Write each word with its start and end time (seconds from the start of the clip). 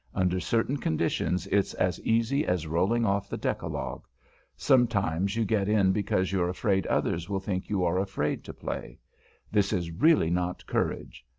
Under 0.15 0.39
certain 0.39 0.77
conditions 0.77 1.45
it's 1.45 1.75
as 1.75 1.99
easy 2.01 2.43
as 2.47 2.65
rolling 2.65 3.05
off 3.05 3.29
the 3.29 3.37
decalogue. 3.37 4.07
Sometimes 4.57 5.35
you 5.35 5.45
get 5.45 5.69
in 5.69 5.91
because 5.91 6.31
you're 6.31 6.49
afraid 6.49 6.87
others 6.87 7.29
will 7.29 7.39
think 7.39 7.69
you 7.69 7.83
are 7.85 7.99
afraid 7.99 8.43
to 8.45 8.53
play. 8.55 8.97
This 9.51 9.71
is 9.71 9.91
really 9.91 10.31
not 10.31 10.65
courage. 10.65 11.23